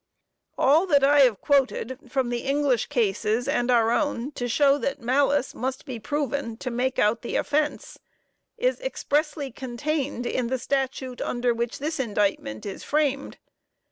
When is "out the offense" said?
6.97-7.99